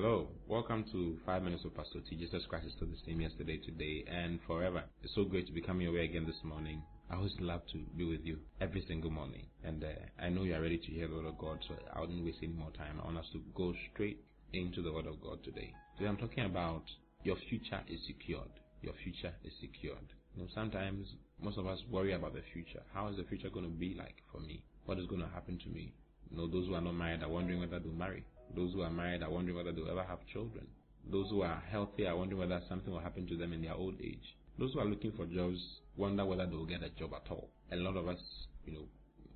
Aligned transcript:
Hello, 0.00 0.28
welcome 0.46 0.84
to 0.92 1.18
5 1.26 1.42
Minutes 1.42 1.64
of 1.64 1.74
Pastor 1.74 1.98
Oti. 1.98 2.14
Jesus 2.14 2.46
Christ 2.48 2.66
is 2.66 2.72
still 2.76 2.86
the 2.86 3.02
same 3.04 3.20
yesterday, 3.20 3.56
today, 3.56 4.04
and 4.06 4.38
forever. 4.46 4.84
It's 5.02 5.12
so 5.12 5.24
great 5.24 5.48
to 5.48 5.52
be 5.52 5.60
coming 5.60 5.86
your 5.86 5.94
way 5.94 6.04
again 6.04 6.24
this 6.24 6.38
morning. 6.44 6.84
I 7.10 7.16
always 7.16 7.34
love 7.40 7.62
to 7.72 7.78
be 7.96 8.04
with 8.04 8.20
you 8.22 8.38
every 8.60 8.84
single 8.86 9.10
morning. 9.10 9.46
And 9.64 9.82
uh, 9.82 9.88
I 10.22 10.28
know 10.28 10.44
you 10.44 10.54
are 10.54 10.62
ready 10.62 10.78
to 10.78 10.86
hear 10.86 11.08
the 11.08 11.16
Word 11.16 11.26
of 11.26 11.36
God, 11.38 11.58
so 11.66 11.74
I 11.92 11.98
wouldn't 11.98 12.24
waste 12.24 12.38
any 12.44 12.52
more 12.52 12.70
time. 12.78 13.00
I 13.02 13.06
want 13.06 13.18
us 13.18 13.26
to 13.32 13.42
go 13.56 13.74
straight 13.92 14.22
into 14.52 14.82
the 14.82 14.92
Word 14.92 15.06
of 15.06 15.20
God 15.20 15.42
today. 15.42 15.74
Today 15.96 16.08
I'm 16.08 16.16
talking 16.16 16.44
about 16.44 16.84
your 17.24 17.36
future 17.50 17.80
is 17.88 17.98
secured. 18.06 18.54
Your 18.82 18.94
future 19.02 19.34
is 19.42 19.52
secured. 19.60 20.14
You 20.36 20.44
know, 20.44 20.48
sometimes 20.54 21.08
most 21.42 21.58
of 21.58 21.66
us 21.66 21.80
worry 21.90 22.12
about 22.12 22.34
the 22.34 22.42
future. 22.52 22.84
How 22.94 23.08
is 23.08 23.16
the 23.16 23.24
future 23.24 23.50
going 23.50 23.66
to 23.66 23.76
be 23.76 23.96
like 23.98 24.22
for 24.30 24.38
me? 24.38 24.62
What 24.86 25.00
is 25.00 25.08
going 25.08 25.22
to 25.22 25.34
happen 25.34 25.58
to 25.58 25.68
me? 25.68 25.92
You 26.30 26.36
know, 26.36 26.46
those 26.46 26.68
who 26.68 26.74
are 26.74 26.80
not 26.80 26.94
married 26.94 27.24
are 27.24 27.28
wondering 27.28 27.58
whether 27.58 27.80
they'll 27.80 27.90
marry. 27.90 28.22
Those 28.54 28.72
who 28.72 28.82
are 28.82 28.90
married 28.90 29.22
are 29.22 29.30
wondering 29.30 29.56
whether 29.56 29.72
they'll 29.72 29.90
ever 29.90 30.04
have 30.04 30.26
children. 30.32 30.66
Those 31.10 31.30
who 31.30 31.42
are 31.42 31.62
healthy 31.70 32.06
are 32.06 32.16
wondering 32.16 32.40
whether 32.40 32.60
something 32.68 32.92
will 32.92 33.00
happen 33.00 33.26
to 33.28 33.36
them 33.36 33.52
in 33.52 33.62
their 33.62 33.74
old 33.74 33.94
age. 34.02 34.36
Those 34.58 34.72
who 34.72 34.80
are 34.80 34.84
looking 34.86 35.12
for 35.12 35.26
jobs 35.26 35.58
wonder 35.96 36.24
whether 36.24 36.46
they'll 36.46 36.66
get 36.66 36.82
a 36.82 36.90
job 36.90 37.12
at 37.14 37.30
all. 37.30 37.50
A 37.72 37.76
lot 37.76 37.96
of 37.96 38.08
us, 38.08 38.18
you 38.64 38.72
know, 38.72 38.84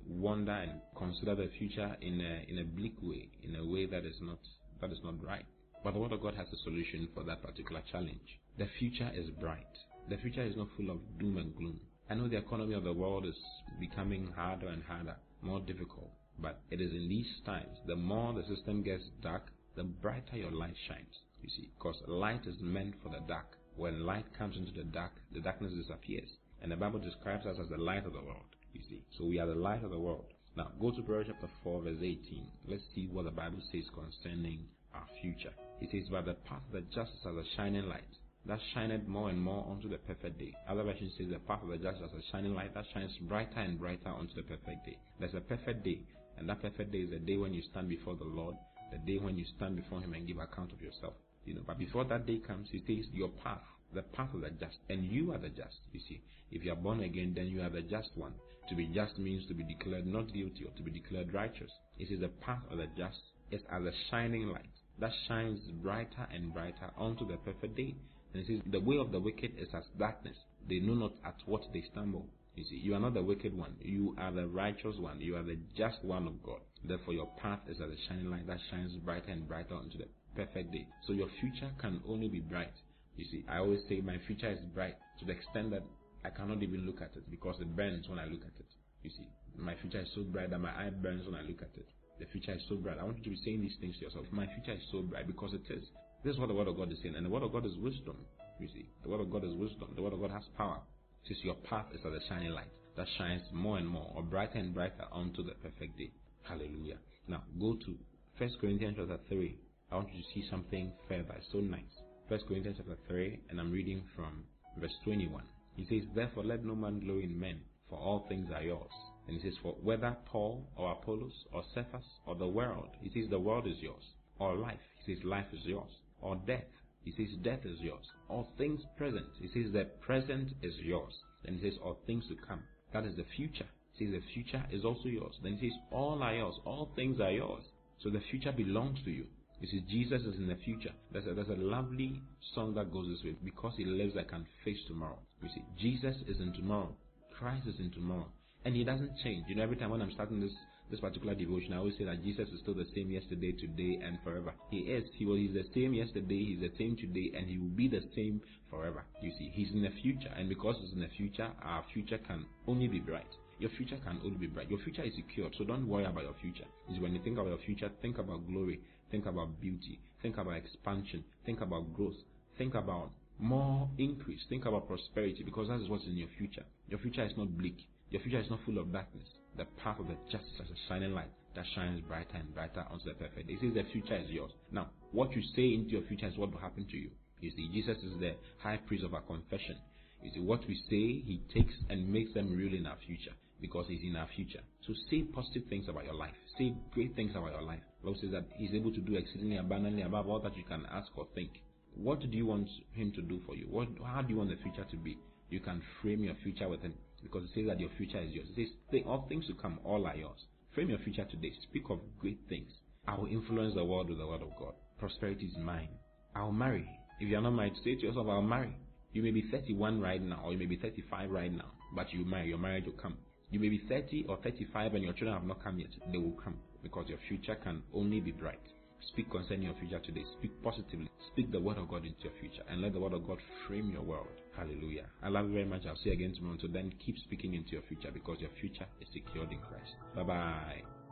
wonder 0.07 0.51
and 0.51 0.81
consider 0.97 1.35
the 1.35 1.49
future 1.57 1.95
in 2.01 2.19
a, 2.21 2.45
in 2.51 2.59
a 2.59 2.63
bleak 2.63 2.95
way, 3.01 3.29
in 3.41 3.55
a 3.55 3.65
way 3.65 3.85
that 3.85 4.05
is 4.05 4.15
not, 4.21 4.39
that 4.81 4.91
is 4.91 4.99
not 5.03 5.23
right. 5.25 5.45
But 5.83 5.93
the 5.93 5.99
Word 5.99 6.11
of 6.11 6.21
God 6.21 6.35
has 6.35 6.47
a 6.53 6.57
solution 6.63 7.07
for 7.13 7.23
that 7.23 7.41
particular 7.41 7.81
challenge. 7.91 8.39
The 8.57 8.67
future 8.79 9.09
is 9.13 9.29
bright. 9.39 9.65
The 10.09 10.17
future 10.17 10.43
is 10.43 10.55
not 10.55 10.67
full 10.77 10.89
of 10.89 10.99
doom 11.19 11.37
and 11.37 11.55
gloom. 11.55 11.79
I 12.09 12.15
know 12.15 12.27
the 12.27 12.37
economy 12.37 12.73
of 12.73 12.83
the 12.83 12.93
world 12.93 13.25
is 13.25 13.35
becoming 13.79 14.27
harder 14.35 14.67
and 14.67 14.83
harder, 14.83 15.15
more 15.41 15.59
difficult. 15.61 16.11
But 16.39 16.61
it 16.69 16.81
is 16.81 16.91
in 16.91 17.09
these 17.09 17.41
times, 17.45 17.77
the 17.85 17.95
more 17.95 18.33
the 18.33 18.43
system 18.43 18.83
gets 18.83 19.03
dark, 19.21 19.51
the 19.75 19.83
brighter 19.83 20.37
your 20.37 20.51
light 20.51 20.75
shines. 20.87 21.21
You 21.41 21.49
see, 21.49 21.69
because 21.77 22.01
light 22.07 22.45
is 22.45 22.55
meant 22.61 22.95
for 23.03 23.09
the 23.09 23.21
dark. 23.27 23.57
When 23.75 24.05
light 24.05 24.25
comes 24.37 24.55
into 24.55 24.71
the 24.71 24.83
dark, 24.83 25.11
the 25.31 25.41
darkness 25.41 25.73
disappears. 25.73 26.29
And 26.61 26.71
the 26.71 26.75
Bible 26.75 26.99
describes 26.99 27.45
us 27.45 27.57
as 27.59 27.69
the 27.69 27.77
light 27.77 28.05
of 28.05 28.13
the 28.13 28.21
world. 28.21 28.55
You 28.73 28.81
see, 28.89 29.01
so 29.17 29.25
we 29.25 29.39
are 29.39 29.47
the 29.47 29.55
light 29.55 29.83
of 29.83 29.91
the 29.91 29.99
world. 29.99 30.33
Now, 30.55 30.71
go 30.79 30.91
to 30.91 31.01
Proverbs 31.01 31.29
chapter 31.31 31.49
4, 31.63 31.81
verse 31.81 31.97
18. 32.01 32.47
Let's 32.67 32.83
see 32.93 33.07
what 33.11 33.25
the 33.25 33.31
Bible 33.31 33.59
says 33.71 33.83
concerning 33.93 34.65
our 34.93 35.05
future. 35.21 35.53
It 35.81 35.89
says, 35.91 36.09
But 36.09 36.25
the 36.25 36.35
path 36.35 36.61
of 36.67 36.73
the 36.73 36.81
just 36.93 37.11
as 37.25 37.35
a 37.35 37.43
shining 37.57 37.87
light, 37.87 38.03
that 38.45 38.59
shineth 38.73 39.07
more 39.07 39.29
and 39.29 39.41
more 39.41 39.65
unto 39.69 39.89
the 39.89 39.97
perfect 39.97 40.37
day. 40.37 40.53
Other 40.67 40.83
version 40.83 41.11
says 41.17 41.27
the 41.29 41.39
path 41.39 41.63
of 41.63 41.69
the 41.69 41.77
just 41.77 42.01
as 42.03 42.11
a 42.11 42.21
shining 42.31 42.53
light 42.53 42.73
that 42.73 42.85
shines 42.93 43.17
brighter 43.21 43.59
and 43.59 43.79
brighter 43.79 44.09
unto 44.09 44.33
the 44.35 44.43
perfect 44.43 44.85
day. 44.85 44.97
There's 45.19 45.33
a 45.33 45.41
perfect 45.41 45.83
day, 45.83 46.01
and 46.37 46.49
that 46.49 46.61
perfect 46.61 46.91
day 46.91 46.99
is 46.99 47.09
the 47.09 47.19
day 47.19 47.37
when 47.37 47.53
you 47.53 47.61
stand 47.71 47.89
before 47.89 48.15
the 48.15 48.23
Lord, 48.23 48.55
the 48.91 48.97
day 48.99 49.19
when 49.19 49.37
you 49.37 49.45
stand 49.57 49.75
before 49.75 50.01
Him 50.01 50.13
and 50.13 50.27
give 50.27 50.37
account 50.39 50.71
of 50.71 50.81
yourself. 50.81 51.13
You 51.45 51.55
know, 51.55 51.61
but 51.65 51.77
before 51.77 52.05
that 52.05 52.25
day 52.25 52.39
comes, 52.39 52.69
He 52.71 52.79
says 52.87 53.05
your 53.13 53.29
path, 53.29 53.61
the 53.93 54.03
path 54.03 54.33
of 54.33 54.41
the 54.41 54.49
just, 54.51 54.77
and 54.89 55.03
you 55.03 55.33
are 55.33 55.37
the 55.37 55.49
just. 55.49 55.79
You 55.91 55.99
see, 56.07 56.21
if 56.51 56.63
you 56.63 56.71
are 56.71 56.77
born 56.77 57.01
again, 57.01 57.33
then 57.35 57.47
you 57.47 57.61
are 57.61 57.69
the 57.69 57.81
just 57.81 58.09
one. 58.15 58.33
To 58.69 58.75
be 58.75 58.87
just 58.87 59.17
means 59.17 59.45
to 59.47 59.53
be 59.53 59.63
declared 59.63 60.05
not 60.05 60.33
guilty 60.33 60.65
or 60.65 60.71
to 60.77 60.83
be 60.83 60.91
declared 60.91 61.33
righteous. 61.33 61.71
It 61.99 62.11
is 62.11 62.21
the 62.21 62.29
path 62.29 62.61
of 62.71 62.77
the 62.77 62.87
just 62.97 63.19
is 63.51 63.61
as 63.69 63.83
a 63.83 63.91
shining 64.09 64.47
light 64.47 64.71
that 64.99 65.11
shines 65.27 65.59
brighter 65.81 66.27
and 66.33 66.53
brighter 66.53 66.91
unto 66.97 67.27
the 67.27 67.37
perfect 67.37 67.75
day. 67.75 67.95
And 68.33 68.43
it 68.43 68.47
says, 68.47 68.61
The 68.71 68.79
way 68.79 68.97
of 68.97 69.11
the 69.11 69.19
wicked 69.19 69.53
is 69.57 69.67
as 69.73 69.83
darkness. 69.97 70.35
They 70.67 70.79
know 70.79 70.93
not 70.93 71.13
at 71.25 71.35
what 71.45 71.61
they 71.73 71.83
stumble. 71.91 72.27
You 72.55 72.63
see, 72.65 72.75
you 72.75 72.93
are 72.93 72.99
not 72.99 73.15
the 73.15 73.23
wicked 73.23 73.57
one. 73.57 73.75
You 73.81 74.15
are 74.19 74.31
the 74.31 74.47
righteous 74.47 74.97
one. 74.97 75.19
You 75.19 75.37
are 75.37 75.43
the 75.43 75.57
just 75.75 76.03
one 76.03 76.27
of 76.27 76.43
God. 76.43 76.59
Therefore, 76.83 77.13
your 77.13 77.29
path 77.41 77.59
is 77.67 77.77
as 77.81 77.89
a 77.89 78.07
shining 78.07 78.29
light 78.29 78.45
that 78.47 78.59
shines 78.69 78.93
brighter 78.97 79.31
and 79.31 79.47
brighter 79.47 79.75
unto 79.75 79.97
the 79.97 80.07
perfect 80.35 80.71
day. 80.71 80.87
So 81.07 81.13
your 81.13 81.29
future 81.39 81.71
can 81.79 82.01
only 82.07 82.27
be 82.27 82.39
bright. 82.39 82.73
You 83.15 83.25
see, 83.25 83.43
I 83.49 83.57
always 83.57 83.79
say 83.89 84.01
my 84.01 84.17
future 84.27 84.51
is 84.51 84.59
bright 84.73 84.95
to 85.19 85.25
the 85.25 85.31
extent 85.31 85.71
that 85.71 85.83
I 86.23 86.29
cannot 86.29 86.61
even 86.61 86.85
look 86.85 87.01
at 87.01 87.15
it 87.15 87.29
because 87.29 87.55
it 87.59 87.75
burns 87.75 88.07
when 88.07 88.19
I 88.19 88.25
look 88.25 88.41
at 88.41 88.59
it. 88.59 88.69
You 89.03 89.09
see, 89.09 89.27
my 89.57 89.75
future 89.81 90.01
is 90.01 90.09
so 90.15 90.21
bright 90.21 90.49
that 90.51 90.59
my 90.59 90.71
eye 90.71 90.89
burns 90.89 91.25
when 91.25 91.35
I 91.35 91.41
look 91.41 91.61
at 91.61 91.75
it. 91.75 91.87
The 92.19 92.25
future 92.27 92.53
is 92.53 92.61
so 92.69 92.75
bright. 92.75 92.97
I 92.99 93.03
want 93.03 93.17
you 93.17 93.23
to 93.23 93.29
be 93.31 93.41
saying 93.43 93.61
these 93.61 93.75
things 93.81 93.97
to 93.97 94.05
yourself. 94.05 94.25
My 94.31 94.45
future 94.45 94.77
is 94.77 94.83
so 94.91 95.01
bright 95.01 95.27
because 95.27 95.53
it 95.53 95.65
is. 95.73 95.83
This 96.23 96.35
is 96.35 96.39
what 96.39 96.47
the 96.47 96.53
Word 96.53 96.67
of 96.67 96.77
God 96.77 96.91
is 96.91 96.99
saying. 97.01 97.15
And 97.15 97.25
the 97.25 97.29
Word 97.29 97.43
of 97.43 97.51
God 97.51 97.65
is 97.65 97.77
wisdom. 97.77 98.17
You 98.59 98.67
see, 98.67 98.87
the 99.03 99.09
Word 99.09 99.21
of 99.21 99.31
God 99.31 99.43
is 99.43 99.53
wisdom. 99.53 99.89
The 99.95 100.01
Word 100.01 100.13
of 100.13 100.21
God 100.21 100.31
has 100.31 100.43
power. 100.57 100.79
Says 101.27 101.37
your 101.43 101.55
path 101.55 101.85
is 101.93 102.01
as 102.05 102.13
a 102.13 102.27
shining 102.27 102.51
light 102.51 102.71
that 102.97 103.07
shines 103.17 103.41
more 103.53 103.77
and 103.77 103.87
more 103.87 104.11
or 104.15 104.23
brighter 104.23 104.59
and 104.59 104.73
brighter 104.73 105.05
unto 105.11 105.43
the 105.43 105.53
perfect 105.53 105.97
day. 105.97 106.11
Hallelujah. 106.43 106.97
Now 107.27 107.43
go 107.59 107.75
to 107.75 107.97
1 108.37 108.49
Corinthians 108.59 108.97
chapter 108.99 109.19
3. 109.29 109.57
I 109.91 109.95
want 109.95 110.09
you 110.13 110.21
to 110.21 110.27
see 110.33 110.49
something 110.49 110.91
further. 111.07 111.35
It's 111.37 111.47
so 111.51 111.59
nice. 111.59 112.01
1 112.27 112.39
Corinthians 112.47 112.77
chapter 112.77 112.97
3, 113.07 113.39
and 113.49 113.59
I'm 113.59 113.71
reading 113.71 114.03
from 114.15 114.43
verse 114.77 114.93
21. 115.03 115.43
He 115.75 115.85
says, 115.85 116.07
Therefore 116.15 116.43
let 116.43 116.65
no 116.65 116.75
man 116.75 116.99
glory 116.99 117.23
in 117.23 117.39
men, 117.39 117.61
for 117.89 117.97
all 117.97 118.25
things 118.27 118.49
are 118.53 118.63
yours. 118.63 118.91
And 119.27 119.37
he 119.37 119.43
says, 119.43 119.57
For 119.61 119.73
whether 119.81 120.17
Paul 120.25 120.67
or 120.75 120.91
Apollos 120.91 121.45
or 121.53 121.63
Cephas 121.73 122.03
or 122.25 122.35
the 122.35 122.47
world, 122.47 122.89
he 123.01 123.09
says 123.09 123.29
the 123.29 123.39
world 123.39 123.67
is 123.67 123.77
yours. 123.79 124.03
Or 124.39 124.55
life, 124.55 124.79
he 125.05 125.15
says 125.15 125.23
life 125.23 125.45
is 125.53 125.63
yours 125.63 125.91
or 126.21 126.35
death. 126.47 126.63
He 127.03 127.11
says 127.11 127.35
death 127.43 127.65
is 127.65 127.79
yours. 127.79 128.05
All 128.29 128.47
things 128.57 128.81
present. 128.97 129.25
He 129.39 129.47
says 129.47 129.71
the 129.71 129.85
present 130.01 130.53
is 130.61 130.73
yours. 130.77 131.13
Then 131.43 131.55
he 131.55 131.69
says 131.69 131.79
all 131.83 131.99
things 132.05 132.25
to 132.29 132.35
come. 132.47 132.61
That 132.93 133.05
is 133.05 133.15
the 133.15 133.25
future. 133.35 133.67
He 133.93 134.05
says 134.05 134.13
the 134.13 134.33
future 134.33 134.63
is 134.71 134.85
also 134.85 135.09
yours. 135.09 135.35
Then 135.43 135.57
he 135.57 135.69
says 135.69 135.77
all 135.91 136.23
are 136.23 136.33
yours. 136.33 136.55
All 136.65 136.89
things 136.95 137.19
are 137.19 137.31
yours. 137.31 137.63
So 137.99 138.09
the 138.09 138.21
future 138.31 138.51
belongs 138.51 138.99
to 139.05 139.11
you. 139.11 139.25
You 139.59 139.67
see, 139.69 139.85
Jesus 139.89 140.21
is 140.23 140.35
in 140.37 140.47
the 140.47 140.57
future. 140.57 140.91
There's 141.11 141.25
a, 141.25 141.33
there's 141.33 141.47
a 141.47 141.55
lovely 141.55 142.21
song 142.53 142.73
that 142.75 142.91
goes 142.91 143.07
this 143.07 143.23
way. 143.23 143.37
Because 143.43 143.73
he 143.77 143.85
lives, 143.85 144.15
I 144.19 144.23
can 144.23 144.45
face 144.65 144.79
tomorrow. 144.87 145.19
You 145.41 145.49
see, 145.55 145.63
Jesus 145.79 146.15
is 146.27 146.41
in 146.41 146.51
tomorrow. 146.53 146.93
Christ 147.37 147.67
is 147.67 147.79
in 147.79 147.91
tomorrow. 147.91 148.27
And 148.65 148.75
he 148.75 148.83
doesn't 148.83 149.11
change. 149.23 149.45
You 149.47 149.55
know, 149.55 149.63
every 149.63 149.77
time 149.77 149.89
when 149.89 150.01
I'm 150.01 150.11
starting 150.11 150.41
this 150.41 150.51
this 150.93 150.99
particular 150.99 151.33
devotion, 151.33 151.73
I 151.73 151.77
always 151.77 151.97
say 151.97 152.03
that 152.05 152.23
Jesus 152.23 152.47
is 152.49 152.59
still 152.61 152.75
the 152.75 152.85
same 152.93 153.09
yesterday, 153.09 153.51
today, 153.51 153.97
and 154.05 154.19
forever. 154.23 154.53
He 154.69 154.81
is. 154.81 155.09
He 155.15 155.25
was 155.25 155.39
he's 155.39 155.53
the 155.53 155.65
same 155.73 155.91
yesterday, 155.95 156.45
he's 156.45 156.59
the 156.59 156.69
same 156.77 156.95
today, 156.95 157.31
and 157.35 157.49
he 157.49 157.57
will 157.57 157.73
be 157.73 157.87
the 157.87 158.03
same 158.15 158.39
forever. 158.69 159.03
You 159.19 159.31
see, 159.39 159.49
he's 159.51 159.71
in 159.73 159.81
the 159.81 159.89
future, 160.03 160.29
and 160.37 160.47
because 160.47 160.75
he's 160.79 160.93
in 160.93 160.99
the 160.99 161.09
future, 161.17 161.49
our 161.63 161.83
future 161.91 162.19
can 162.19 162.45
only 162.67 162.87
be 162.87 162.99
bright. 162.99 163.25
Your 163.57 163.71
future 163.71 163.97
can 164.05 164.19
only 164.23 164.37
be 164.37 164.45
bright. 164.45 164.69
Your 164.69 164.77
future 164.79 165.01
is 165.01 165.15
secured, 165.15 165.55
so 165.57 165.63
don't 165.63 165.87
worry 165.87 166.05
about 166.05 166.25
your 166.25 166.35
future. 166.39 166.65
Is 166.91 166.99
when 166.99 167.13
you 167.13 167.23
think 167.23 167.39
about 167.39 167.49
your 167.49 167.65
future, 167.65 167.89
think 168.03 168.19
about 168.19 168.47
glory, 168.47 168.79
think 169.09 169.25
about 169.25 169.59
beauty, 169.59 169.99
think 170.21 170.37
about 170.37 170.57
expansion, 170.57 171.23
think 171.43 171.61
about 171.61 171.91
growth, 171.95 172.21
think 172.59 172.75
about 172.75 173.09
more 173.39 173.89
increase, 173.97 174.41
think 174.47 174.65
about 174.65 174.87
prosperity, 174.87 175.41
because 175.41 175.69
that 175.69 175.81
is 175.81 175.89
what's 175.89 176.05
in 176.05 176.17
your 176.17 176.29
future. 176.37 176.63
Your 176.87 176.99
future 176.99 177.25
is 177.25 177.33
not 177.35 177.57
bleak. 177.57 177.77
Your 178.11 178.21
future 178.21 178.39
is 178.39 178.49
not 178.51 178.59
full 178.63 178.77
of 178.77 178.93
darkness. 178.93 179.27
The 179.57 179.65
path 179.83 179.99
of 179.99 180.07
the 180.07 180.15
just 180.31 180.45
as 180.59 180.69
a 180.69 180.79
shining 180.87 181.13
light 181.13 181.29
that 181.55 181.65
shines 181.75 182.01
brighter 182.01 182.35
and 182.35 182.53
brighter 182.53 182.85
unto 182.91 183.05
the 183.05 183.13
perfect. 183.13 183.49
He 183.49 183.57
says 183.57 183.73
the 183.73 183.83
future 183.91 184.15
is 184.15 184.29
yours. 184.29 184.51
Now, 184.71 184.89
what 185.11 185.35
you 185.35 185.43
say 185.55 185.73
into 185.73 185.91
your 185.91 186.01
future 186.03 186.27
is 186.27 186.37
what 186.37 186.51
will 186.51 186.59
happen 186.59 186.85
to 186.89 186.97
you. 186.97 187.11
You 187.39 187.51
see, 187.51 187.69
Jesus 187.73 187.97
is 187.97 188.19
the 188.19 188.35
high 188.61 188.77
priest 188.87 189.03
of 189.03 189.13
our 189.13 189.21
confession. 189.21 189.77
You 190.23 190.31
see, 190.33 190.39
what 190.39 190.61
we 190.67 190.75
say, 190.89 191.21
he 191.27 191.41
takes 191.53 191.73
and 191.89 192.11
makes 192.11 192.33
them 192.33 192.55
real 192.55 192.73
in 192.73 192.87
our 192.87 192.97
future 193.05 193.33
because 193.61 193.85
he's 193.87 194.01
in 194.03 194.15
our 194.15 194.27
future. 194.35 194.61
So 194.87 194.93
say 195.09 195.23
positive 195.23 195.63
things 195.69 195.87
about 195.89 196.05
your 196.05 196.15
life. 196.15 196.33
Say 196.57 196.73
great 196.93 197.15
things 197.15 197.31
about 197.31 197.51
your 197.51 197.61
life. 197.61 197.79
Bible 198.03 198.17
says 198.19 198.31
that 198.31 198.45
he's 198.57 198.73
able 198.73 198.91
to 198.91 198.99
do 198.99 199.15
exceedingly 199.15 199.57
abundantly 199.57 200.01
above 200.01 200.27
all 200.27 200.39
that 200.39 200.57
you 200.57 200.63
can 200.63 200.85
ask 200.91 201.07
or 201.15 201.27
think. 201.35 201.51
What 201.95 202.19
do 202.19 202.27
you 202.27 202.45
want 202.45 202.67
him 202.91 203.11
to 203.13 203.21
do 203.21 203.39
for 203.45 203.55
you? 203.55 203.67
What, 203.69 203.87
how 204.05 204.21
do 204.21 204.29
you 204.33 204.37
want 204.37 204.49
the 204.49 204.57
future 204.57 204.85
to 204.89 204.97
be? 204.97 205.17
You 205.49 205.59
can 205.59 205.81
frame 206.01 206.23
your 206.23 206.35
future 206.43 206.67
with 206.67 206.81
because 207.23 207.43
it 207.43 207.49
says 207.55 207.65
that 207.67 207.79
your 207.79 207.89
future 207.97 208.19
is 208.19 208.31
yours. 208.31 208.47
It 208.55 208.69
says, 208.91 209.01
all 209.05 209.25
things 209.27 209.47
to 209.47 209.53
come, 209.53 209.79
all 209.83 210.05
are 210.05 210.15
yours. 210.15 210.39
Frame 210.75 210.89
your 210.89 210.99
future 210.99 211.25
today. 211.25 211.51
Speak 211.69 211.89
of 211.89 211.99
great 212.19 212.39
things. 212.49 212.71
I 213.07 213.17
will 213.17 213.27
influence 213.27 213.75
the 213.75 213.85
world 213.85 214.09
with 214.09 214.17
the 214.17 214.27
word 214.27 214.41
of 214.41 214.49
God. 214.57 214.73
Prosperity 214.99 215.45
is 215.45 215.57
mine. 215.57 215.89
I'll 216.35 216.51
marry. 216.51 216.89
If 217.19 217.29
you 217.29 217.37
are 217.37 217.41
not 217.41 217.51
married, 217.51 217.73
say 217.83 217.95
to 217.95 218.01
yourself, 218.01 218.27
I'll 218.29 218.41
marry. 218.41 218.75
You 219.11 219.21
may 219.21 219.31
be 219.31 219.43
31 219.51 220.01
right 220.01 220.21
now, 220.21 220.41
or 220.43 220.51
you 220.51 220.57
may 220.57 220.65
be 220.65 220.77
35 220.77 221.29
right 221.29 221.51
now, 221.51 221.71
but 221.95 222.11
you 222.11 222.25
marry. 222.25 222.49
Your 222.49 222.57
marriage 222.57 222.85
will 222.85 222.93
come. 222.93 223.17
You 223.51 223.59
may 223.59 223.69
be 223.69 223.83
30 223.87 224.25
or 224.29 224.37
35 224.37 224.95
and 224.95 225.03
your 225.03 225.13
children 225.13 225.37
have 225.37 225.47
not 225.47 225.63
come 225.63 225.79
yet. 225.79 225.89
They 226.11 226.17
will 226.17 226.37
come 226.43 226.55
because 226.81 227.05
your 227.07 227.19
future 227.27 227.55
can 227.55 227.83
only 227.93 228.19
be 228.19 228.31
bright. 228.31 228.59
Speak 229.07 229.29
concerning 229.29 229.63
your 229.63 229.75
future 229.75 229.99
today. 229.99 230.23
Speak 230.39 230.51
positively. 230.63 231.09
Speak 231.31 231.51
the 231.51 231.59
word 231.59 231.77
of 231.77 231.87
God 231.87 232.05
into 232.05 232.23
your 232.23 232.33
future 232.39 232.63
and 232.69 232.81
let 232.81 232.93
the 232.93 232.99
word 232.99 233.13
of 233.13 233.27
God 233.27 233.39
frame 233.67 233.91
your 233.91 234.01
world. 234.01 234.27
Hallelujah. 234.55 235.05
I 235.21 235.29
love 235.29 235.47
you 235.47 235.53
very 235.53 235.65
much. 235.65 235.85
I'll 235.85 235.95
see 235.97 236.09
you 236.09 236.13
again 236.13 236.33
tomorrow. 236.33 236.53
Until 236.53 236.69
then, 236.69 236.93
keep 237.05 237.17
speaking 237.17 237.53
into 237.53 237.71
your 237.71 237.83
future 237.83 238.11
because 238.11 238.39
your 238.39 238.51
future 238.59 238.85
is 239.01 239.07
secured 239.13 239.51
in 239.51 239.59
Christ. 239.59 239.95
Bye 240.15 240.23
bye. 240.23 241.02